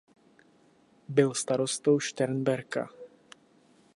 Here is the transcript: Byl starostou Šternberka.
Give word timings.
Byl 1.07 1.33
starostou 1.33 1.99
Šternberka. 1.99 2.89